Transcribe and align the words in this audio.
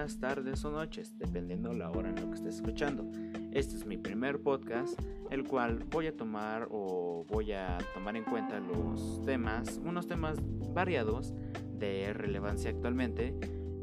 días, 0.00 0.18
tardes 0.18 0.64
o 0.64 0.70
noches, 0.70 1.18
dependiendo 1.18 1.72
la 1.74 1.90
hora 1.90 2.08
en 2.08 2.14
la 2.14 2.22
que 2.22 2.34
estés 2.34 2.56
escuchando. 2.56 3.04
Este 3.52 3.76
es 3.76 3.84
mi 3.84 3.98
primer 3.98 4.40
podcast, 4.40 4.98
el 5.30 5.44
cual 5.44 5.84
voy 5.90 6.06
a 6.06 6.16
tomar 6.16 6.68
o 6.70 7.26
voy 7.28 7.52
a 7.52 7.78
tomar 7.92 8.16
en 8.16 8.24
cuenta 8.24 8.60
los 8.60 9.22
temas, 9.26 9.80
unos 9.84 10.06
temas 10.06 10.38
variados 10.72 11.34
de 11.78 12.12
relevancia 12.14 12.70
actualmente 12.70 13.34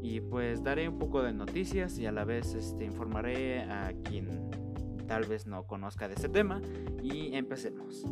y 0.02 0.20
pues 0.20 0.64
daré 0.64 0.88
un 0.88 0.98
poco 0.98 1.22
de 1.22 1.32
noticias 1.32 1.98
y 1.98 2.06
a 2.06 2.12
la 2.12 2.24
vez 2.24 2.54
este, 2.54 2.84
informaré 2.84 3.60
a 3.62 3.92
quien 4.04 4.50
tal 5.06 5.24
vez 5.24 5.46
no 5.46 5.66
conozca 5.66 6.08
de 6.08 6.14
este 6.14 6.28
tema 6.28 6.60
y 7.02 7.34
empecemos. 7.36 8.04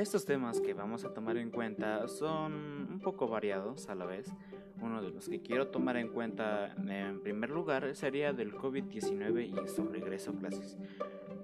Estos 0.00 0.24
temas 0.24 0.60
que 0.60 0.72
vamos 0.72 1.04
a 1.04 1.12
tomar 1.12 1.36
en 1.36 1.50
cuenta 1.50 2.08
son 2.08 2.88
un 2.90 3.00
poco 3.00 3.28
variados 3.28 3.88
a 3.88 3.94
la 3.94 4.06
vez. 4.06 4.32
Uno 4.80 5.02
de 5.02 5.10
los 5.10 5.28
que 5.28 5.42
quiero 5.42 5.68
tomar 5.68 5.96
en 5.96 6.08
cuenta 6.08 6.74
en 6.74 7.20
primer 7.20 7.50
lugar 7.50 7.94
sería 7.94 8.32
del 8.32 8.54
COVID-19 8.54 9.64
y 9.64 9.68
su 9.68 9.84
regreso 9.84 10.30
a 10.30 10.34
clases. 10.34 10.78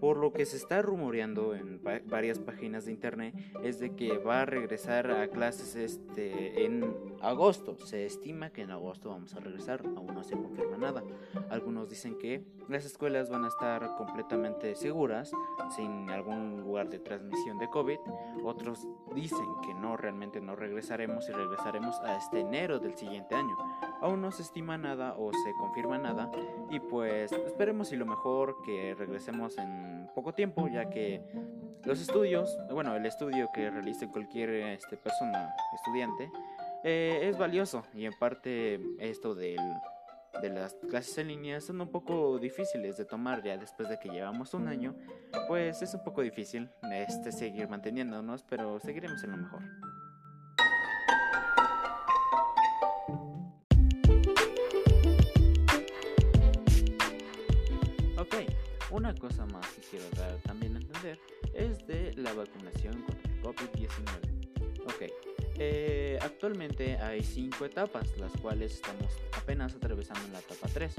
Por 0.07 0.19
lo 0.19 0.33
que 0.33 0.47
se 0.47 0.57
está 0.57 0.83
rumoreando 0.83 1.57
en 1.57 1.81
varias 2.05 2.39
páginas 2.39 2.85
de 2.85 2.93
internet 2.93 3.35
es 3.65 3.81
de 3.81 3.97
que 3.97 4.19
va 4.19 4.43
a 4.43 4.47
regresar 4.47 5.11
a 5.11 5.27
clases 5.27 5.75
este 5.75 6.65
en 6.65 6.95
agosto. 7.21 7.77
Se 7.85 8.07
estima 8.07 8.51
que 8.51 8.63
en 8.63 8.71
agosto 8.71 9.09
vamos 9.09 9.35
a 9.35 9.41
regresar, 9.41 9.83
aún 9.97 10.15
no 10.15 10.23
se 10.23 10.37
confirma 10.37 10.77
nada. 10.77 11.03
Algunos 11.51 11.89
dicen 11.89 12.17
que 12.19 12.45
las 12.69 12.85
escuelas 12.85 13.31
van 13.31 13.47
a 13.47 13.49
estar 13.49 13.97
completamente 13.97 14.77
seguras, 14.77 15.33
sin 15.75 16.09
algún 16.11 16.61
lugar 16.61 16.89
de 16.89 17.01
transmisión 17.01 17.59
de 17.59 17.69
COVID. 17.69 17.99
Otros 18.45 18.87
dicen 19.13 19.49
que 19.65 19.75
no, 19.75 19.97
realmente 19.97 20.41
no 20.41 20.55
regresaremos 20.55 21.29
y 21.29 21.33
regresaremos 21.33 21.99
a 22.03 22.17
este 22.17 22.39
enero 22.39 22.79
del 22.79 22.97
siguiente 22.97 23.35
año. 23.35 23.57
Aún 24.07 24.21
no 24.21 24.31
se 24.31 24.43
estima 24.43 24.79
nada 24.79 25.17
o 25.19 25.33
se 25.33 25.53
confirma 25.55 25.99
nada 25.99 26.31
y 26.71 26.79
pues 26.79 27.33
esperemos 27.33 27.91
y 27.91 27.97
lo 27.97 28.07
mejor 28.07 28.63
que 28.65 28.95
regresemos 28.97 29.59
en 29.59 30.09
poco 30.15 30.33
tiempo 30.33 30.69
ya 30.69 30.89
que 30.89 31.21
los 31.85 32.01
estudios, 32.01 32.57
bueno, 32.71 32.95
el 32.95 33.05
estudio 33.05 33.49
que 33.53 33.69
realice 33.69 34.07
cualquier 34.07 34.51
este, 34.51 34.97
persona, 34.97 35.53
estudiante, 35.75 36.31
eh, 36.85 37.19
es 37.25 37.37
valioso 37.37 37.83
y 37.95 38.05
en 38.05 38.13
parte 38.13 38.81
esto 39.01 39.35
de 39.35 39.57
las 40.55 40.75
clases 40.89 41.19
en 41.19 41.27
línea 41.27 41.61
son 41.61 41.81
un 41.81 41.91
poco 41.91 42.39
difíciles 42.39 42.97
de 42.97 43.07
tomar 43.07 43.43
ya 43.43 43.57
después 43.57 43.89
de 43.89 43.99
que 43.99 44.09
llevamos 44.09 44.55
un 44.55 44.69
año, 44.69 44.95
pues 45.49 45.83
es 45.83 45.93
un 45.95 46.05
poco 46.05 46.23
difícil 46.23 46.71
este, 46.93 47.33
seguir 47.33 47.69
manteniéndonos, 47.69 48.45
pero 48.45 48.79
seguiremos 48.79 49.25
en 49.25 49.33
lo 49.33 49.37
mejor. 49.39 49.63
Una 59.07 59.15
cosa 59.15 59.47
más 59.47 59.65
que 59.69 59.83
quiero 59.83 60.05
dar 60.17 60.37
también 60.39 60.75
a 60.75 60.81
entender 60.81 61.17
es 61.55 61.87
de 61.87 62.13
la 62.17 62.33
vacunación 62.33 63.03
contra 63.03 63.31
el 63.31 63.41
COVID-19. 63.41 64.83
Ok, 64.83 65.13
eh, 65.61 66.19
actualmente 66.21 66.97
hay 66.97 67.23
cinco 67.23 67.67
etapas, 67.67 68.19
las 68.19 68.33
cuales 68.33 68.75
estamos 68.75 69.13
apenas 69.41 69.77
atravesando 69.77 70.25
en 70.25 70.33
la 70.33 70.41
etapa 70.41 70.67
3. 70.75 70.93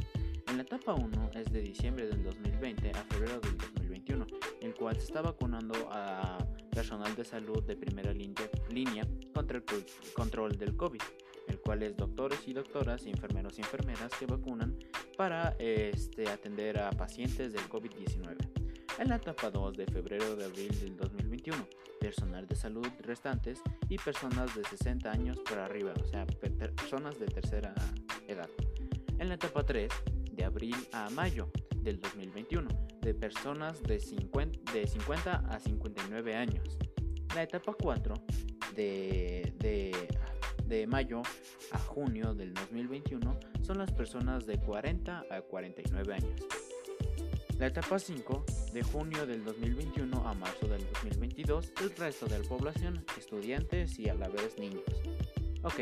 En 0.48 0.56
la 0.56 0.64
etapa 0.64 0.94
1 0.94 1.32
es 1.34 1.52
de 1.52 1.62
diciembre 1.62 2.08
del 2.08 2.24
2020 2.24 2.92
a 2.92 3.04
febrero 3.04 3.42
del 3.42 3.58
2021, 3.58 4.26
en 4.62 4.68
el 4.70 4.74
cual 4.74 4.96
se 4.96 5.08
está 5.08 5.22
vacunando 5.22 5.74
a 5.92 6.38
personal 6.72 7.14
de 7.14 7.26
salud 7.26 7.62
de 7.64 7.76
primera 7.76 8.14
línea 8.14 9.06
contra 9.34 9.58
el 9.58 9.66
control 10.14 10.58
del 10.58 10.78
COVID 10.78 11.02
el 11.48 11.60
cual 11.60 11.84
es 11.84 11.96
doctores 11.96 12.48
y 12.48 12.54
doctoras, 12.54 13.06
enfermeros 13.06 13.58
y 13.58 13.62
enfermeras 13.62 14.12
que 14.20 14.26
vacunan 14.26 14.78
para 15.18 15.56
este, 15.58 16.30
atender 16.30 16.80
a 16.80 16.92
pacientes 16.92 17.52
del 17.52 17.68
COVID-19. 17.68 18.38
En 19.00 19.10
la 19.10 19.18
etapa 19.18 19.50
2 19.50 19.76
de 19.76 19.86
febrero 19.88 20.36
de 20.36 20.46
abril 20.46 20.80
del 20.80 20.96
2021, 20.96 21.68
personal 22.00 22.48
de 22.48 22.56
salud 22.56 22.88
restantes 23.00 23.62
y 23.90 23.98
personas 23.98 24.56
de 24.56 24.64
60 24.64 25.12
años 25.12 25.40
para 25.40 25.66
arriba, 25.66 25.94
o 26.00 26.08
sea, 26.08 26.26
personas 26.26 27.20
de 27.20 27.26
tercera 27.26 27.74
edad. 28.28 28.50
En 29.20 29.30
la 29.30 29.36
etapa 29.36 29.64
3, 29.64 29.92
de 30.32 30.44
abril 30.46 30.76
a 30.94 31.10
mayo 31.10 31.50
del 31.78 32.00
2021, 32.00 32.68
de 33.02 33.14
personas 33.14 33.82
de 33.84 34.00
50, 34.00 34.72
de 34.72 34.88
50 34.88 35.36
a 35.50 35.60
59 35.60 36.36
años. 36.36 36.78
La 37.36 37.44
etapa 37.44 37.76
4, 37.80 38.14
de, 38.76 39.54
de 39.58 39.92
de 40.68 40.86
mayo 40.86 41.22
a 41.72 41.80
junio 41.80 42.34
del 42.34 42.54
2021 42.54 43.40
son 43.62 43.78
las 43.78 43.92
personas 43.92 44.46
de 44.46 44.60
40 44.60 45.26
a 45.30 45.42
49 45.42 46.14
años. 46.14 46.42
La 47.58 47.68
etapa 47.68 47.98
5, 47.98 48.46
de 48.74 48.84
junio 48.84 49.26
del 49.26 49.44
2021 49.44 50.28
a 50.28 50.34
marzo 50.36 50.68
del 50.68 50.86
2022, 50.94 51.74
el 51.82 51.96
resto 51.96 52.28
de 52.28 52.40
la 52.40 52.48
población, 52.48 53.04
estudiantes 53.18 53.98
y 53.98 54.10
a 54.10 54.14
la 54.14 54.28
vez 54.28 54.60
niños. 54.60 54.84
Ok, 55.64 55.80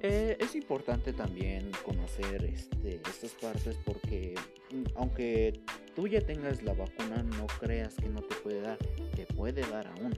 eh, 0.00 0.36
es 0.40 0.54
importante 0.56 1.12
también 1.12 1.70
conocer 1.84 2.44
este, 2.44 3.00
estas 3.08 3.32
partes 3.32 3.76
porque 3.84 4.34
mm, 4.72 4.96
aunque 4.96 5.60
tú 5.94 6.08
ya 6.08 6.20
tengas 6.20 6.62
la 6.62 6.72
vacuna, 6.72 7.22
no 7.22 7.46
creas 7.46 7.94
que 7.94 8.08
no 8.08 8.20
te 8.22 8.34
puede 8.36 8.60
dar, 8.60 8.78
te 9.14 9.26
puede 9.26 9.62
dar 9.62 9.86
aún 9.86 10.14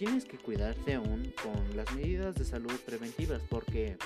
tienes 0.00 0.24
que 0.24 0.38
cuidarte 0.38 0.94
aún 0.94 1.30
con 1.42 1.76
las 1.76 1.94
medidas 1.94 2.34
de 2.34 2.46
salud 2.46 2.72
preventivas 2.86 3.42
porque 3.50 3.98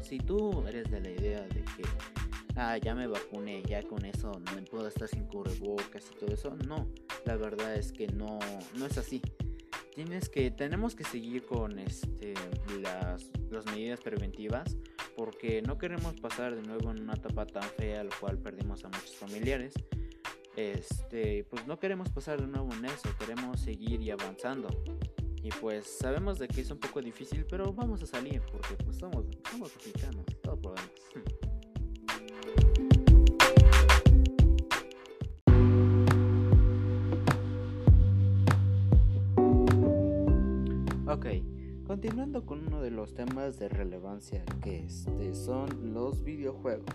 si 0.00 0.16
tú 0.16 0.66
eres 0.66 0.90
de 0.90 0.98
la 0.98 1.10
idea 1.10 1.42
de 1.42 1.62
que 1.62 1.82
ah, 2.56 2.78
ya 2.78 2.94
me 2.94 3.06
vacuné, 3.06 3.62
ya 3.64 3.82
con 3.82 4.06
eso 4.06 4.32
no 4.32 4.54
me 4.54 4.62
puedo 4.62 4.88
estar 4.88 5.08
sin 5.08 5.26
cubrebocas 5.26 6.10
y 6.10 6.18
todo 6.18 6.32
eso, 6.32 6.56
no, 6.66 6.88
la 7.26 7.36
verdad 7.36 7.74
es 7.74 7.92
que 7.92 8.06
no, 8.06 8.38
no 8.78 8.86
es 8.86 8.96
así. 8.96 9.20
Tienes 9.94 10.30
que, 10.30 10.50
tenemos 10.50 10.94
que 10.94 11.04
seguir 11.04 11.44
con 11.44 11.78
este, 11.78 12.32
las, 12.80 13.30
las 13.50 13.66
medidas 13.66 14.00
preventivas 14.00 14.78
porque 15.18 15.60
no 15.60 15.76
queremos 15.76 16.18
pasar 16.18 16.56
de 16.56 16.62
nuevo 16.62 16.92
en 16.92 17.02
una 17.02 17.12
etapa 17.12 17.44
tan 17.44 17.64
fea, 17.76 18.04
lo 18.04 18.10
cual 18.18 18.38
perdimos 18.38 18.86
a 18.86 18.88
muchos 18.88 19.16
familiares 19.16 19.74
este, 20.60 21.44
pues 21.44 21.66
no 21.66 21.78
queremos 21.78 22.08
pasar 22.10 22.40
de 22.40 22.46
nuevo 22.46 22.72
en 22.74 22.84
eso, 22.84 23.08
queremos 23.18 23.60
seguir 23.60 24.00
y 24.00 24.10
avanzando. 24.10 24.68
Y 25.42 25.50
pues 25.60 25.86
sabemos 25.86 26.38
de 26.38 26.48
que 26.48 26.60
es 26.60 26.70
un 26.70 26.78
poco 26.78 27.00
difícil, 27.00 27.46
pero 27.48 27.72
vamos 27.72 28.02
a 28.02 28.06
salir 28.06 28.42
porque 28.52 28.74
pues 28.84 28.98
somos, 28.98 29.24
somos 29.50 29.74
mexicanos, 29.76 30.24
todo 30.42 30.60
podemos. 30.60 30.90
Ok, 41.06 41.26
continuando 41.88 42.46
con 42.46 42.68
uno 42.68 42.80
de 42.80 42.92
los 42.92 43.14
temas 43.14 43.58
de 43.58 43.68
relevancia 43.68 44.44
que 44.62 44.84
este, 44.84 45.34
son 45.34 45.92
los 45.92 46.22
videojuegos. 46.22 46.86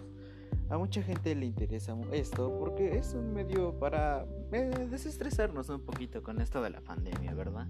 A 0.69 0.77
mucha 0.77 1.03
gente 1.03 1.35
le 1.35 1.45
interesa 1.45 1.95
esto 2.11 2.57
porque 2.59 2.97
es 2.97 3.13
un 3.13 3.33
medio 3.33 3.77
para 3.77 4.25
eh, 4.51 4.87
desestresarnos 4.89 5.69
un 5.69 5.81
poquito 5.81 6.23
con 6.23 6.41
esto 6.41 6.61
de 6.61 6.71
la 6.71 6.81
pandemia, 6.81 7.35
¿verdad? 7.35 7.67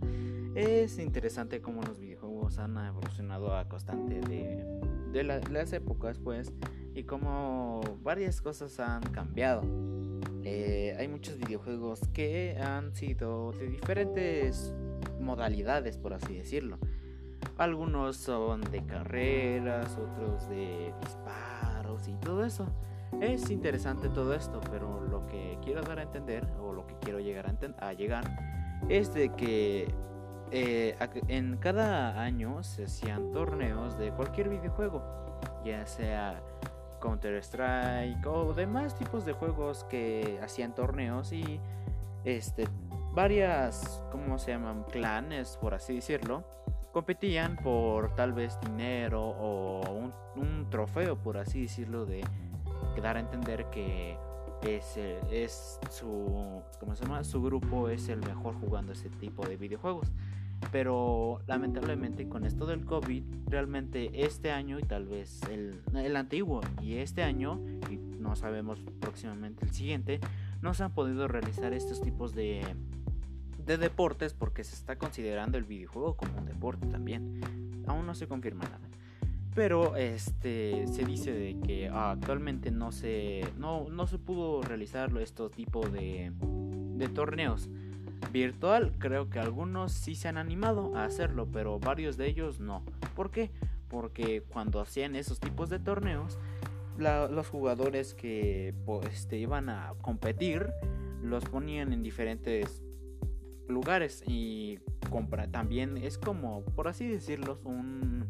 Es 0.55 0.97
interesante 0.97 1.61
cómo 1.61 1.81
los 1.81 1.99
videojuegos 1.99 2.57
han 2.57 2.77
evolucionado 2.77 3.53
a 3.53 3.67
constante 3.67 4.21
de, 4.21 5.23
las 5.23 5.73
épocas, 5.73 6.19
pues, 6.19 6.53
y 6.93 7.03
cómo 7.03 7.81
varias 8.01 8.41
cosas 8.41 8.79
han 8.79 9.03
cambiado. 9.03 9.63
Eh, 10.43 10.95
hay 10.97 11.09
muchos 11.09 11.37
videojuegos 11.37 11.99
que 12.13 12.57
han 12.61 12.95
sido 12.95 13.51
de 13.51 13.67
diferentes 13.67 14.73
modalidades, 15.19 15.97
por 15.97 16.13
así 16.13 16.35
decirlo. 16.35 16.77
Algunos 17.57 18.15
son 18.15 18.61
de 18.61 18.85
carreras, 18.85 19.97
otros 19.97 20.47
de 20.47 20.93
disparos 21.01 21.54
y 22.07 22.13
todo 22.15 22.45
eso. 22.45 22.67
Es 23.21 23.49
interesante 23.49 24.09
todo 24.09 24.33
esto, 24.33 24.59
pero 24.71 25.01
lo 25.01 25.25
que 25.27 25.57
quiero 25.63 25.81
dar 25.81 25.99
a 25.99 26.03
entender, 26.03 26.45
o 26.59 26.73
lo 26.73 26.85
que 26.85 26.95
quiero 26.99 27.19
llegar 27.19 27.45
a, 27.79 27.93
llegar, 27.93 28.23
es 28.89 29.13
de 29.13 29.29
que 29.29 29.87
eh, 30.51 30.97
en 31.27 31.57
cada 31.57 32.21
año 32.21 32.61
se 32.63 32.85
hacían 32.85 33.31
torneos 33.31 33.97
de 33.97 34.11
cualquier 34.11 34.49
videojuego, 34.49 35.01
ya 35.63 35.85
sea 35.85 36.41
Counter 36.99 37.35
Strike 37.35 38.25
o 38.25 38.53
demás 38.53 38.95
tipos 38.95 39.25
de 39.25 39.33
juegos 39.33 39.85
que 39.85 40.39
hacían 40.43 40.73
torneos 40.75 41.31
y 41.31 41.59
este 42.25 42.67
varias, 43.13 44.03
¿cómo 44.11 44.37
se 44.37 44.51
llaman? 44.51 44.83
Clanes, 44.91 45.57
por 45.61 45.73
así 45.73 45.95
decirlo, 45.95 46.43
competían 46.95 47.57
por 47.57 48.15
tal 48.15 48.31
vez 48.31 48.57
dinero 48.61 49.21
o 49.21 49.81
un, 50.37 50.69
trofeo, 50.69 51.17
por 51.17 51.37
así 51.37 51.63
decirlo, 51.63 52.05
de 52.05 52.23
dar 53.01 53.17
a 53.17 53.19
entender 53.19 53.65
que 53.69 54.17
es, 54.61 54.95
es 55.29 55.77
su, 55.89 56.61
¿cómo 56.79 56.95
se 56.95 57.03
llama? 57.03 57.25
su 57.25 57.43
grupo 57.43 57.89
es 57.89 58.07
el 58.07 58.21
mejor 58.21 58.55
jugando 58.61 58.93
ese 58.93 59.09
tipo 59.09 59.45
de 59.45 59.57
videojuegos. 59.57 60.13
Pero 60.71 61.41
lamentablemente 61.47 62.29
con 62.29 62.45
esto 62.45 62.65
del 62.65 62.85
COVID, 62.85 63.23
realmente 63.47 64.23
este 64.25 64.51
año 64.51 64.79
y 64.79 64.83
tal 64.83 65.05
vez 65.05 65.41
el, 65.51 65.81
el 65.93 66.15
antiguo 66.15 66.61
y 66.81 66.95
este 66.95 67.23
año, 67.23 67.59
y 67.91 67.97
no 67.97 68.37
sabemos 68.37 68.79
próximamente 69.01 69.65
el 69.65 69.71
siguiente, 69.71 70.21
no 70.61 70.73
se 70.73 70.85
han 70.85 70.93
podido 70.93 71.27
realizar 71.27 71.73
estos 71.73 71.99
tipos 71.99 72.33
de, 72.33 72.63
de 73.65 73.77
deportes 73.77 74.33
porque 74.33 74.63
se 74.63 74.75
está 74.75 74.97
considerando 74.97 75.57
el 75.57 75.63
videojuego 75.63 76.15
como 76.15 76.37
un 76.37 76.45
deporte 76.45 76.87
también. 76.87 77.41
Aún 77.87 78.05
no 78.05 78.15
se 78.15 78.27
confirma 78.27 78.63
nada. 78.65 78.79
Pero 79.53 79.95
este 79.95 80.85
se 80.87 81.05
dice 81.05 81.31
de 81.31 81.57
que 81.61 81.87
actualmente 81.87 82.71
no 82.71 82.91
se 82.91 83.41
no, 83.57 83.89
no 83.89 84.05
se 84.05 84.17
pudo 84.17 84.61
realizar 84.61 85.15
estos 85.17 85.51
tipos 85.51 85.91
de, 85.93 86.33
de 86.95 87.07
torneos 87.07 87.69
virtual. 88.31 88.93
Creo 88.99 89.29
que 89.29 89.39
algunos 89.39 89.93
sí 89.93 90.15
se 90.15 90.27
han 90.27 90.37
animado 90.37 90.95
a 90.97 91.05
hacerlo, 91.05 91.47
pero 91.51 91.79
varios 91.79 92.17
de 92.17 92.27
ellos 92.27 92.59
no. 92.59 92.83
¿Por 93.15 93.31
qué? 93.31 93.51
Porque 93.87 94.41
cuando 94.41 94.81
hacían 94.81 95.15
esos 95.15 95.39
tipos 95.39 95.69
de 95.69 95.79
torneos, 95.79 96.37
los 96.97 97.47
jugadores 97.47 98.13
que 98.13 98.73
este, 99.11 99.37
iban 99.37 99.69
a 99.69 99.93
competir 100.01 100.71
los 101.21 101.43
ponían 101.45 101.91
en 101.91 102.03
diferentes 102.03 102.84
lugares 103.67 104.23
y 104.27 104.79
compra 105.09 105.47
también 105.51 105.97
es 105.97 106.17
como 106.17 106.63
por 106.63 106.87
así 106.87 107.07
decirlo 107.07 107.59
un, 107.63 108.25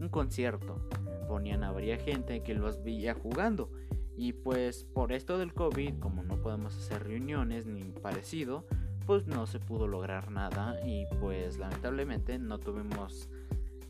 un 0.00 0.08
concierto. 0.08 0.88
Ponían 1.28 1.64
a 1.64 1.72
varias 1.72 2.02
gente 2.02 2.42
que 2.42 2.54
los 2.54 2.82
veía 2.82 3.14
jugando. 3.14 3.70
Y 4.16 4.32
pues 4.32 4.84
por 4.84 5.12
esto 5.12 5.38
del 5.38 5.52
COVID 5.52 5.98
como 5.98 6.22
no 6.22 6.36
podemos 6.40 6.76
hacer 6.76 7.02
reuniones 7.04 7.66
ni 7.66 7.82
parecido 7.82 8.64
pues 9.06 9.26
no 9.26 9.46
se 9.46 9.60
pudo 9.60 9.86
lograr 9.86 10.30
nada. 10.30 10.78
Y 10.86 11.06
pues 11.20 11.58
lamentablemente 11.58 12.38
no 12.38 12.58
tuvimos 12.58 13.28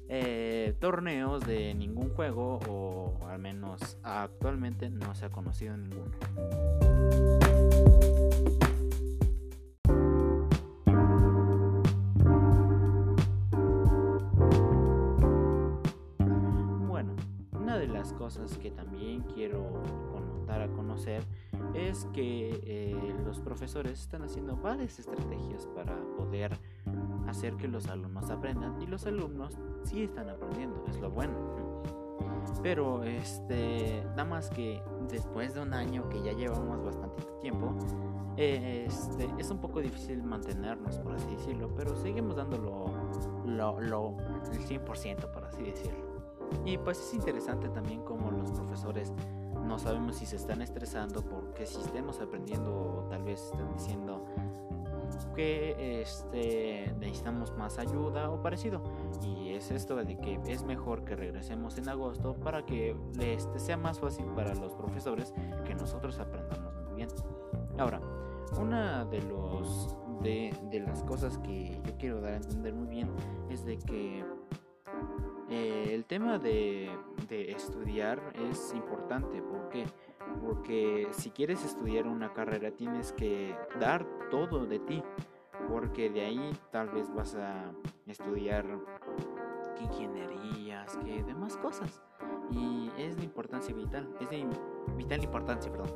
eh, 0.08 0.75
torneos 0.81 1.46
de 1.46 1.75
ningún 1.75 2.10
juego 2.10 2.60
o 2.69 3.26
al 3.28 3.38
menos 3.38 3.98
actualmente 4.02 4.90
no 4.90 5.14
se 5.14 5.26
ha 5.26 5.31
conocido 5.31 5.76
ninguno. 5.76 6.10
De 17.78 17.88
las 17.88 18.12
cosas 18.12 18.56
que 18.58 18.70
también 18.70 19.22
quiero 19.22 19.82
dar 20.46 20.62
a 20.62 20.68
conocer 20.68 21.22
es 21.74 22.06
que 22.12 22.60
eh, 22.64 23.14
los 23.24 23.40
profesores 23.40 24.00
están 24.00 24.22
haciendo 24.22 24.56
varias 24.56 24.98
estrategias 24.98 25.66
para 25.74 25.96
poder 26.16 26.52
hacer 27.26 27.56
que 27.56 27.68
los 27.68 27.88
alumnos 27.88 28.30
aprendan 28.30 28.80
y 28.80 28.86
los 28.86 29.06
alumnos 29.06 29.58
sí 29.82 30.04
están 30.04 30.28
aprendiendo, 30.28 30.84
es 30.88 30.98
lo 31.00 31.10
bueno. 31.10 31.34
Pero 32.62 33.02
este, 33.02 34.02
nada 34.10 34.24
más 34.24 34.50
que 34.50 34.80
después 35.08 35.54
de 35.54 35.60
un 35.60 35.74
año 35.74 36.08
que 36.08 36.22
ya 36.22 36.32
llevamos 36.32 36.84
bastante 36.84 37.22
tiempo, 37.40 37.74
este, 38.36 39.28
es 39.38 39.50
un 39.50 39.58
poco 39.58 39.80
difícil 39.80 40.22
mantenernos, 40.22 40.98
por 40.98 41.12
así 41.12 41.30
decirlo, 41.36 41.72
pero 41.76 41.94
seguimos 41.96 42.36
dándolo 42.36 42.86
lo, 43.46 43.80
lo, 43.80 44.16
el 44.52 44.60
100%, 44.60 45.30
por 45.32 45.44
así 45.44 45.62
decirlo. 45.62 46.13
Y 46.64 46.79
pues 46.79 46.99
es 46.99 47.14
interesante 47.14 47.69
también 47.69 48.02
cómo 48.02 48.31
los 48.31 48.50
profesores 48.52 49.12
no 49.67 49.79
sabemos 49.79 50.17
si 50.17 50.26
se 50.26 50.37
están 50.37 50.62
estresando 50.62 51.23
porque 51.23 51.67
si 51.67 51.81
estemos 51.81 52.20
aprendiendo 52.20 53.06
tal 53.08 53.23
vez 53.23 53.43
están 53.43 53.73
diciendo 53.73 54.25
que 55.35 56.02
este, 56.02 56.94
necesitamos 56.99 57.56
más 57.56 57.79
ayuda 57.79 58.31
o 58.31 58.43
parecido. 58.43 58.82
Y 59.23 59.50
es 59.50 59.70
esto 59.70 59.96
de 59.96 60.17
que 60.19 60.41
es 60.46 60.64
mejor 60.64 61.05
que 61.05 61.17
regresemos 61.17 61.79
en 61.79 61.88
agosto 61.88 62.35
para 62.35 62.64
que 62.64 62.96
este, 63.20 63.58
sea 63.58 63.76
más 63.76 64.00
fácil 64.00 64.26
para 64.35 64.55
los 64.55 64.75
profesores 64.75 65.32
que 65.64 65.75
nosotros 65.75 66.19
aprendamos 66.19 66.75
muy 66.87 66.94
bien. 66.94 67.08
Ahora, 67.79 68.00
una 68.61 69.05
de 69.05 69.23
los 69.23 69.96
de, 70.23 70.56
de 70.70 70.81
las 70.81 71.02
cosas 71.02 71.38
que 71.38 71.81
yo 71.85 71.96
quiero 71.99 72.20
dar 72.20 72.35
a 72.35 72.37
entender 72.37 72.73
muy 72.73 72.87
bien 72.87 73.11
es 73.50 73.64
de 73.64 73.79
que 73.79 74.25
eh, 75.50 75.91
el 75.93 76.05
tema 76.05 76.38
de, 76.38 76.91
estudiar 77.31 78.20
es 78.50 78.73
importante 78.75 79.43
porque 79.43 79.85
porque 80.41 81.08
si 81.11 81.31
quieres 81.31 81.64
estudiar 81.64 82.06
una 82.06 82.32
carrera 82.32 82.70
tienes 82.70 83.12
que 83.12 83.55
dar 83.79 84.06
todo 84.31 84.67
de 84.67 84.79
ti, 84.79 85.02
porque 85.69 86.11
de 86.11 86.25
ahí 86.25 86.52
tal 86.70 86.88
vez 86.91 87.12
vas 87.14 87.35
a 87.35 87.73
estudiar 88.06 88.67
ingenierías, 89.81 90.96
que 90.99 91.23
demás 91.23 91.56
cosas. 91.56 92.02
Y 92.50 92.91
es 92.99 93.17
de 93.17 93.25
importancia 93.25 93.75
vital, 93.75 94.08
es 94.20 94.31
de 94.31 94.46
vital 94.96 95.23
importancia, 95.23 95.70
perdón. 95.70 95.91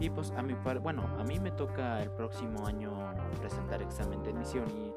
Y 0.00 0.10
pues 0.10 0.30
a 0.32 0.42
mi 0.42 0.54
bueno, 0.54 1.02
a 1.18 1.24
mí 1.24 1.38
me 1.38 1.50
toca 1.52 2.02
el 2.02 2.10
próximo 2.10 2.66
año 2.66 2.92
presentar 3.40 3.82
examen 3.82 4.22
de 4.22 4.30
admisión 4.30 4.64
y 4.70 4.92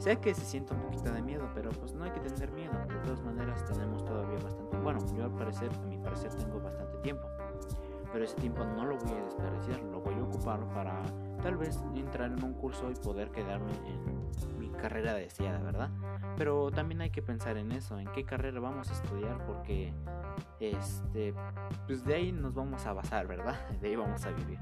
sé 0.00 0.16
que 0.18 0.34
se 0.34 0.44
siente 0.44 0.74
un 0.74 0.80
poquito 0.80 1.12
de 1.12 1.22
miedo, 1.22 1.48
pero 1.54 1.70
pues 1.70 1.94
no 1.94 2.04
hay 2.04 2.10
que 2.10 2.20
tener 2.20 2.50
miedo. 2.52 2.72
De 2.88 2.96
todas 3.04 3.22
maneras 3.22 3.64
tenemos 3.66 4.04
todavía 4.04 4.38
bastante, 4.42 4.76
bueno, 4.78 4.98
yo 5.16 5.24
al 5.24 5.32
parecer, 5.32 5.70
a 5.72 5.86
mi 5.86 5.98
parecer 5.98 6.34
tengo 6.34 6.60
bastante 6.60 6.98
tiempo 6.98 7.28
pero 8.12 8.24
ese 8.24 8.34
tiempo 8.36 8.64
no 8.64 8.84
lo 8.84 8.96
voy 8.98 9.12
a 9.12 9.24
desperdiciar, 9.24 9.80
lo 9.84 10.00
voy 10.00 10.14
a 10.14 10.22
ocupar 10.22 10.60
para 10.74 11.00
tal 11.42 11.56
vez 11.56 11.78
entrar 11.94 12.32
en 12.32 12.42
un 12.42 12.54
curso 12.54 12.90
y 12.90 12.94
poder 12.94 13.30
quedarme 13.30 13.72
en 13.86 14.58
mi 14.58 14.68
carrera 14.70 15.14
deseada, 15.14 15.58
¿verdad? 15.58 15.90
Pero 16.36 16.70
también 16.70 17.00
hay 17.00 17.10
que 17.10 17.22
pensar 17.22 17.56
en 17.56 17.72
eso, 17.72 17.98
en 17.98 18.08
qué 18.12 18.24
carrera 18.24 18.60
vamos 18.60 18.90
a 18.90 18.92
estudiar, 18.92 19.44
porque 19.46 19.92
este, 20.58 21.34
pues 21.86 22.04
de 22.04 22.14
ahí 22.14 22.32
nos 22.32 22.54
vamos 22.54 22.86
a 22.86 22.92
basar, 22.92 23.26
¿verdad? 23.26 23.56
De 23.80 23.88
ahí 23.88 23.96
vamos 23.96 24.24
a 24.26 24.30
vivir. 24.30 24.58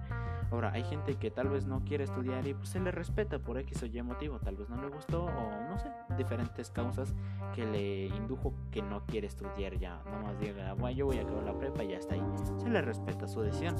Ahora, 0.50 0.72
hay 0.72 0.82
gente 0.84 1.16
que 1.16 1.30
tal 1.30 1.48
vez 1.48 1.66
no 1.66 1.84
quiere 1.84 2.04
estudiar 2.04 2.46
y 2.46 2.54
pues 2.54 2.70
se 2.70 2.80
le 2.80 2.90
respeta 2.90 3.38
por 3.38 3.58
X 3.58 3.82
o 3.82 3.86
Y 3.86 4.02
motivo, 4.02 4.38
tal 4.38 4.56
vez 4.56 4.68
no 4.70 4.80
le 4.80 4.88
gustó 4.88 5.24
o 5.24 5.68
no 5.68 5.78
sé, 5.78 5.90
diferentes 6.16 6.70
causas 6.70 7.14
que 7.54 7.66
le 7.66 8.06
indujo 8.06 8.54
que 8.70 8.80
no 8.80 9.04
quiere 9.06 9.26
estudiar 9.26 9.78
ya. 9.78 10.02
Nomás 10.04 10.38
diga, 10.38 10.72
bueno, 10.74 10.96
yo 10.96 11.06
voy 11.06 11.18
a 11.18 11.22
acabar 11.22 11.44
la 11.44 11.58
prepa 11.58 11.84
y 11.84 11.88
ya 11.88 11.98
está 11.98 12.14
ahí. 12.14 12.22
Se 12.58 12.68
le 12.68 12.80
respeta 12.80 13.28
su 13.28 13.42
decisión. 13.42 13.76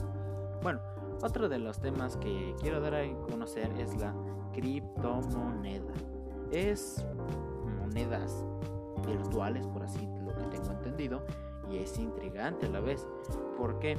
Bueno, 0.63 0.81
otro 1.23 1.49
de 1.49 1.59
los 1.59 1.81
temas 1.81 2.17
que 2.17 2.55
quiero 2.61 2.81
dar 2.81 2.95
a 2.95 3.13
conocer 3.31 3.71
es 3.79 3.97
la 3.97 4.15
criptomoneda. 4.53 5.93
Es 6.51 7.07
monedas 7.99 8.45
virtuales, 9.07 9.67
por 9.67 9.83
así 9.83 10.07
lo 10.25 10.35
que 10.35 10.45
tengo 10.45 10.71
entendido, 10.71 11.23
y 11.71 11.79
es 11.79 11.99
intrigante 11.99 12.67
a 12.67 12.71
la 12.71 12.81
vez. 12.81 13.07
¿Por 13.57 13.79
qué? 13.79 13.97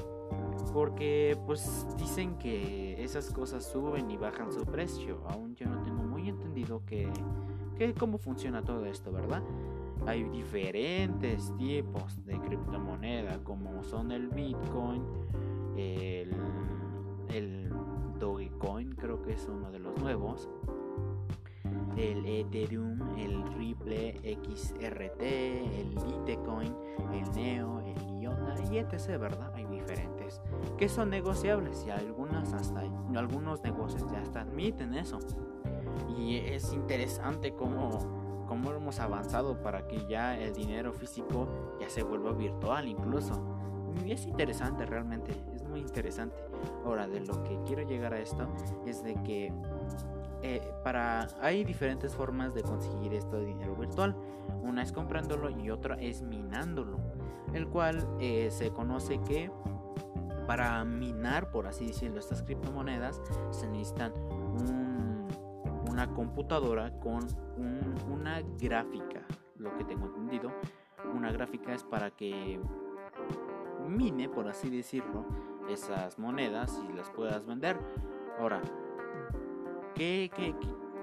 Porque 0.74 1.38
pues 1.46 1.86
dicen 1.98 2.38
que 2.38 3.04
esas 3.04 3.32
cosas 3.32 3.66
suben 3.66 4.10
y 4.10 4.18
bajan 4.18 4.52
su 4.54 4.64
precio. 4.64 5.22
Aún 5.28 5.56
yo 5.56 5.68
no 5.68 5.82
tengo 5.82 6.04
muy 6.04 6.30
entendido 6.30 6.82
que, 6.86 7.10
cómo 7.98 8.18
funciona 8.18 8.62
todo 8.62 8.86
esto, 8.86 9.12
¿verdad? 9.12 9.44
Hay 10.06 10.24
diferentes 10.30 11.54
tipos 11.58 12.26
de 12.26 12.40
criptomoneda 12.40 13.44
como 13.44 13.84
son 13.84 14.12
el 14.12 14.30
Bitcoin, 14.30 15.04
el, 15.76 16.34
el 17.34 17.74
Dogecoin 18.18 18.94
creo 18.94 19.22
que 19.22 19.34
es 19.34 19.46
uno 19.50 19.72
de 19.72 19.80
los 19.80 19.98
nuevos, 20.00 20.50
el 22.00 22.26
Ethereum, 22.26 23.18
el 23.18 23.44
Ripple 23.54 24.16
XRT, 24.24 25.22
el 25.22 25.96
Litecoin, 25.96 26.74
el 27.14 27.32
Neo, 27.36 27.82
el 27.82 28.22
IOTA 28.22 28.56
y 28.72 28.78
etc, 28.78 29.20
¿verdad? 29.20 29.52
Hay 29.54 29.66
diferentes 29.66 30.42
que 30.78 30.88
son 30.88 31.10
negociables 31.10 31.84
y 31.86 31.90
algunas 31.90 32.54
hasta 32.54 32.82
algunos 33.16 33.62
negocios 33.64 34.06
ya 34.12 34.22
hasta 34.22 34.42
admiten 34.42 34.94
eso. 34.94 35.20
Y 36.18 36.38
es 36.38 36.72
interesante 36.74 37.54
cómo, 37.54 38.46
cómo 38.48 38.72
hemos 38.72 39.00
avanzado 39.00 39.62
para 39.62 39.88
que 39.88 40.06
ya 40.08 40.38
el 40.38 40.54
dinero 40.54 40.94
físico 40.94 41.48
ya 41.82 41.90
se 41.90 42.04
vuelva 42.04 42.32
virtual 42.32 42.88
incluso. 42.88 43.34
Y 44.06 44.12
es 44.12 44.26
interesante 44.26 44.86
realmente, 44.86 45.32
es 45.54 45.64
muy 45.64 45.82
interesante. 45.82 46.36
Ahora, 46.86 47.08
de 47.08 47.20
lo 47.22 47.44
que 47.44 47.60
quiero 47.66 47.82
llegar 47.84 48.14
a 48.14 48.20
esto 48.20 48.48
es 48.86 49.04
de 49.04 49.16
que 49.24 49.52
eh, 50.42 50.62
para 50.84 51.28
hay 51.42 51.64
diferentes 51.64 52.16
formas 52.16 52.54
de 52.54 52.64
conseguir 52.64 53.14
este 53.14 53.44
dinero 53.44 53.76
virtual. 53.76 54.16
Una 54.62 54.84
es 54.84 54.92
comprándolo 54.92 55.50
y 55.50 55.70
otra 55.70 55.96
es 55.96 56.22
minándolo, 56.22 56.98
el 57.54 57.68
cual 57.68 58.08
eh, 58.20 58.50
se 58.52 58.72
conoce 58.72 59.20
que 59.22 59.52
para 60.48 60.84
minar, 60.84 61.52
por 61.52 61.68
así 61.68 61.88
decirlo, 61.88 62.20
estas 62.20 62.42
criptomonedas 62.42 63.22
se 63.52 63.68
necesitan 63.68 64.14
una 65.90 66.12
computadora 66.14 66.92
con 67.00 67.20
una 68.10 68.42
gráfica, 68.60 69.26
lo 69.58 69.76
que 69.78 69.84
tengo 69.84 70.08
entendido. 70.08 70.52
Una 71.16 71.32
gráfica 71.32 71.74
es 71.74 71.84
para 71.84 72.12
que 72.12 72.60
mine, 73.88 74.30
por 74.30 74.48
así 74.48 74.70
decirlo, 74.70 75.26
esas 75.70 76.18
monedas 76.18 76.82
y 76.90 76.94
las 76.94 77.10
puedas 77.12 77.46
vender. 77.46 77.78
Ahora, 78.40 78.62
¿qué, 80.00 80.32
qué, 80.34 80.56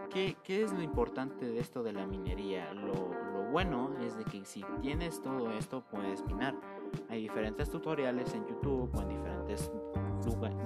qué, 0.09 0.37
qué 0.43 0.63
es 0.63 0.73
lo 0.73 0.81
importante 0.81 1.45
de 1.45 1.61
esto 1.61 1.83
de 1.83 1.93
la 1.93 2.07
minería? 2.07 2.73
Lo, 2.73 2.95
lo 3.33 3.51
bueno 3.51 3.95
es 4.01 4.17
de 4.17 4.25
que 4.25 4.43
si 4.47 4.65
tienes 4.81 5.21
todo 5.21 5.51
esto 5.53 5.85
puedes 5.91 6.25
minar. 6.25 6.55
Hay 7.11 7.21
diferentes 7.21 7.69
tutoriales 7.69 8.33
en 8.33 8.47
YouTube 8.47 8.91
o 8.95 9.03
en 9.03 9.09
diferentes 9.11 9.71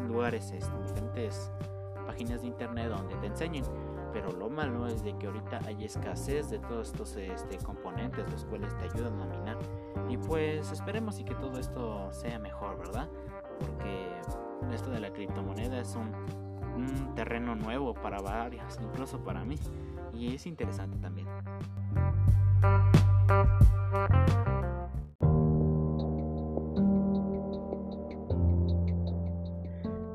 lugares, 0.07 0.53
este, 0.53 0.73
en 0.73 0.83
diferentes 0.85 1.51
páginas 2.07 2.43
de 2.43 2.47
internet 2.47 2.89
donde 2.89 3.17
te 3.17 3.27
enseñen 3.27 3.65
pero 4.13 4.33
lo 4.33 4.51
malo 4.51 4.89
es 4.89 5.05
de 5.05 5.17
que 5.19 5.29
ahorita 5.29 5.61
hay 5.67 5.85
escasez 5.85 6.51
de 6.51 6.59
todos 6.59 6.89
estos 6.89 7.15
este, 7.15 7.59
componentes 7.59 8.29
los 8.33 8.45
cuales 8.47 8.77
te 8.79 8.87
ayudan 8.87 9.21
a 9.21 9.27
minar 9.27 9.57
y 10.09 10.17
pues 10.17 10.73
esperemos 10.73 11.21
y 11.21 11.25
que 11.25 11.37
todo 11.37 11.61
esto 11.61 12.13
sea 12.13 12.41
mejor 12.41 12.77
verdad 12.79 13.09
porque 13.61 14.09
esto 14.73 14.91
de 14.91 14.99
la 14.99 15.13
criptomoneda 15.13 15.79
es 15.79 15.95
un, 15.95 16.11
un 16.81 17.15
terreno 17.15 17.55
nuevo 17.55 17.95
para 17.95 18.21
varios 18.21 18.79
incluso 18.83 19.23
para 19.23 19.45
mí 19.45 19.57
y 20.13 20.35
es 20.35 20.47
interesante 20.47 20.97
también. 20.99 21.27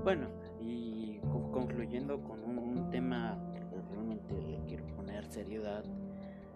Bueno 0.03 0.27
y 0.59 1.19
concluyendo 1.51 2.21
con 2.21 2.43
un 2.43 2.89
tema 2.91 3.37
seriedad 5.35 5.83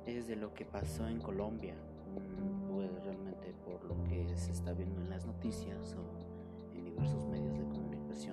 es 0.06 0.28
de 0.28 0.38
lo 0.38 0.54
que 0.54 0.64
pasó 0.64 1.06
en 1.06 1.20
Colombia, 1.20 1.76
mm, 1.76 2.72
pues 2.72 3.04
realmente 3.04 3.54
por 3.66 3.84
lo 3.84 4.02
que 4.06 4.38
se 4.38 4.52
está 4.54 4.72
viendo 4.72 5.02
en 5.02 5.10
las 5.10 5.26
noticias 5.26 5.98
o 5.98 6.74
en 6.74 6.86
diversos 6.86 7.28
medios 7.28 7.58
de 7.58 7.66
comunicación, 7.66 7.89
se 8.16 8.32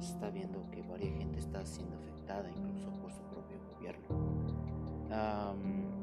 está 0.00 0.30
viendo 0.30 0.68
que 0.70 0.82
varias 0.82 1.16
gente 1.16 1.38
está 1.38 1.64
siendo 1.64 1.96
afectada 1.96 2.50
incluso 2.50 2.90
por 3.00 3.12
su 3.12 3.22
propio 3.22 3.56
gobierno. 3.74 4.06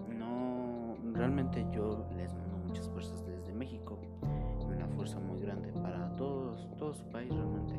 no, 0.10 0.96
realmente 1.14 1.66
yo 1.72 2.06
les 2.16 2.34
mando 2.34 2.58
muchas 2.68 2.90
fuerzas 2.90 3.26
desde 3.26 3.54
México 3.54 4.00
una 4.66 4.88
fuerza 4.88 5.20
muy 5.20 5.40
grande 5.40 5.72
para 5.74 6.16
todos, 6.16 6.68
todo 6.78 6.94
su 6.94 7.06
país 7.06 7.30
realmente. 7.30 7.74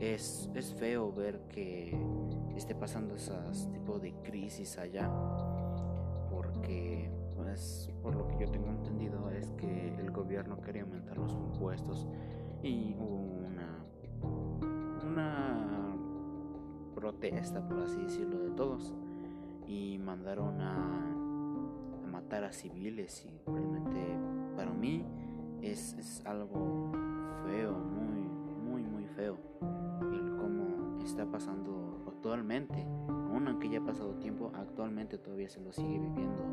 Es, 0.00 0.48
es 0.54 0.72
feo 0.74 1.12
ver 1.12 1.40
que 1.48 1.96
esté 2.56 2.74
pasando 2.74 3.16
esos 3.16 3.68
tipo 3.72 3.98
de 3.98 4.12
crisis 4.22 4.78
allá 4.78 5.10
porque 6.30 7.10
pues 7.36 7.90
por 8.02 8.14
lo 8.14 8.28
que 8.28 8.38
yo 8.38 8.50
tengo 8.50 8.68
entendido 8.68 9.30
es 9.30 9.50
que 9.52 9.94
el 9.98 10.10
gobierno 10.10 10.60
quería 10.60 10.82
aumentar 10.82 11.18
los 11.18 11.32
impuestos 11.32 12.06
y 12.62 12.94
hubo 12.98 13.16
una 13.46 13.84
una 15.18 15.96
protesta 16.94 17.66
por 17.66 17.80
así 17.80 18.00
decirlo 18.00 18.38
de 18.38 18.50
todos 18.50 18.94
y 19.66 19.98
mandaron 19.98 20.60
a, 20.60 21.04
matar 22.10 22.44
a 22.44 22.52
civiles 22.52 23.26
y 23.26 23.50
realmente 23.50 24.00
para 24.56 24.72
mí 24.72 25.04
es, 25.62 25.94
es 25.94 26.24
algo 26.26 26.90
feo 27.44 27.72
muy 27.72 28.28
muy 28.70 28.82
muy 28.82 29.06
feo 29.06 29.36
el 30.12 30.36
cómo 30.36 30.98
está 31.04 31.26
pasando 31.26 32.02
actualmente, 32.08 32.82
aún 33.08 33.46
aunque 33.46 33.68
ya 33.68 33.78
ha 33.78 33.84
pasado 33.84 34.14
tiempo, 34.16 34.50
actualmente 34.54 35.18
todavía 35.18 35.48
se 35.48 35.60
lo 35.60 35.72
sigue 35.72 35.98
viviendo 35.98 36.44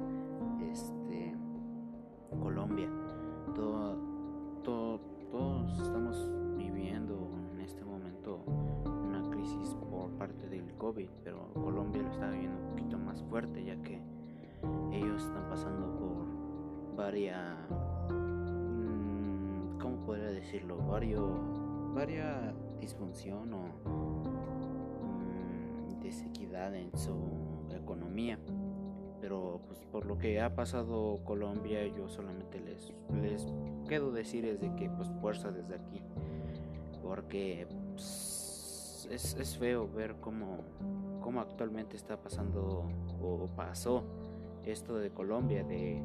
este 0.72 1.36
Colombia. 2.40 2.90
COVID, 10.78 11.10
pero 11.24 11.54
Colombia 11.54 12.02
lo 12.02 12.12
está 12.12 12.30
viviendo 12.30 12.60
un 12.60 12.70
poquito 12.70 12.98
más 12.98 13.24
fuerte 13.24 13.64
ya 13.64 13.76
que 13.82 14.02
ellos 14.92 15.24
están 15.24 15.48
pasando 15.50 15.88
por 15.98 16.96
varias, 16.96 17.58
mm, 18.10 19.80
¿cómo 19.80 20.06
podría 20.06 20.28
decirlo? 20.28 20.78
Varios, 20.78 21.94
varias 21.94 22.54
disfunción 22.80 23.54
o 23.54 23.70
desequidad 26.02 26.76
en 26.76 26.96
su 26.98 27.16
economía. 27.76 28.40
Pero 29.22 29.62
pues 29.68 29.80
por 29.92 30.06
lo 30.06 30.18
que 30.18 30.40
ha 30.40 30.56
pasado 30.56 31.20
Colombia, 31.24 31.86
yo 31.88 32.08
solamente 32.08 32.60
les, 32.60 32.94
les 33.22 33.48
quiero 33.88 34.12
decir 34.12 34.46
es 34.46 34.60
de 34.60 34.74
que 34.76 34.90
pues 34.90 35.10
fuerza 35.22 35.52
desde 35.52 35.76
aquí. 35.76 36.02
Porque 37.02 37.68
pues, 37.92 38.35
es, 39.12 39.36
es, 39.36 39.58
feo 39.58 39.88
ver 39.88 40.16
cómo, 40.22 40.60
cómo 41.22 41.42
actualmente 41.42 41.96
está 41.96 42.18
pasando 42.18 42.88
o 43.22 43.48
pasó 43.56 44.04
esto 44.66 44.98
de 44.98 45.12
Colombia, 45.12 45.64
de 45.64 46.02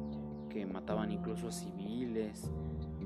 que 0.49 0.65
mataban 0.65 1.11
incluso 1.11 1.51
civiles, 1.51 2.51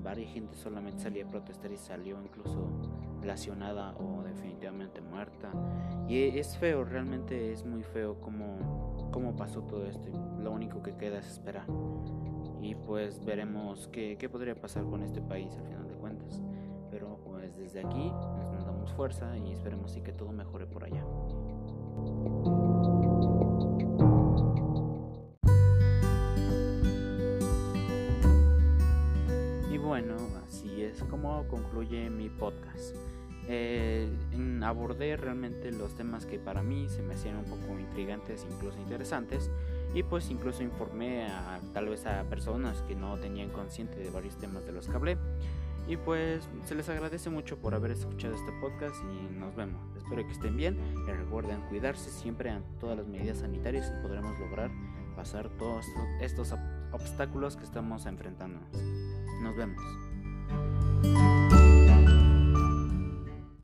varias 0.05 0.31
gente 0.31 0.55
solamente 0.55 0.99
salía 0.99 1.25
a 1.25 1.27
protestar 1.27 1.71
y 1.71 1.77
salió 1.77 2.21
incluso 2.21 2.69
lesionada 3.23 3.95
o 3.97 4.21
definitivamente 4.23 5.01
muerta. 5.01 5.51
Y 6.07 6.37
es 6.37 6.55
feo, 6.57 6.85
realmente 6.85 7.51
es 7.51 7.65
muy 7.65 7.81
feo 7.81 8.21
cómo, 8.21 9.09
cómo 9.11 9.35
pasó 9.35 9.63
todo 9.63 9.87
esto. 9.87 10.07
Lo 10.39 10.51
único 10.51 10.83
que 10.83 10.95
queda 10.95 11.17
es 11.17 11.27
esperar. 11.27 11.65
Y 12.61 12.75
pues 12.75 13.25
veremos 13.25 13.87
qué, 13.87 14.15
qué 14.19 14.29
podría 14.29 14.53
pasar 14.55 14.83
con 14.85 15.01
este 15.01 15.21
país 15.21 15.55
al 15.57 15.65
final 15.65 15.87
de 15.87 15.95
cuentas. 15.95 16.39
Pero 16.91 17.19
pues 17.25 17.57
desde 17.57 17.79
aquí 17.79 18.11
fuerza 18.93 19.37
y 19.37 19.51
esperemos 19.51 19.95
y 19.97 20.01
que 20.01 20.13
todo 20.13 20.31
mejore 20.31 20.65
por 20.67 20.83
allá. 20.83 21.03
bueno, 29.85 30.15
así 30.47 30.81
es 30.81 31.03
como 31.03 31.47
concluye 31.47 32.09
mi 32.09 32.27
podcast. 32.27 32.95
Eh, 33.47 34.09
abordé 34.63 35.15
realmente 35.15 35.71
los 35.71 35.95
temas 35.95 36.25
que 36.25 36.39
para 36.39 36.63
mí 36.63 36.89
se 36.89 37.03
me 37.03 37.13
hacían 37.13 37.37
un 37.37 37.45
poco 37.45 37.79
intrigantes, 37.79 38.45
incluso 38.51 38.79
interesantes, 38.79 39.51
y 39.93 40.01
pues 40.01 40.31
incluso 40.31 40.63
informé 40.63 41.27
a 41.27 41.61
tal 41.73 41.89
vez 41.89 42.05
a 42.07 42.23
personas 42.23 42.81
que 42.81 42.95
no 42.95 43.17
tenían 43.19 43.51
consciente 43.51 43.99
de 43.99 44.09
varios 44.09 44.37
temas 44.37 44.65
de 44.65 44.71
los 44.71 44.87
que 44.87 44.95
hablé. 44.95 45.17
Y 45.87 45.97
pues 45.97 46.47
se 46.65 46.75
les 46.75 46.89
agradece 46.89 47.29
mucho 47.29 47.57
por 47.57 47.75
haber 47.75 47.91
escuchado 47.91 48.33
este 48.33 48.51
podcast 48.59 48.95
y 49.03 49.37
nos 49.37 49.55
vemos. 49.55 49.81
Espero 49.95 50.25
que 50.25 50.31
estén 50.31 50.57
bien 50.57 50.77
y 51.07 51.11
recuerden 51.11 51.61
cuidarse 51.69 52.09
siempre 52.09 52.49
ante 52.49 52.69
todas 52.79 52.97
las 52.97 53.07
medidas 53.07 53.39
sanitarias 53.39 53.91
y 53.91 54.01
podremos 54.01 54.37
lograr 54.39 54.71
pasar 55.15 55.49
todos 55.57 55.85
estos 56.21 56.53
obstáculos 56.91 57.55
que 57.55 57.63
estamos 57.63 58.05
enfrentándonos. 58.05 58.69
Nos 59.41 59.55
vemos. 59.55 61.34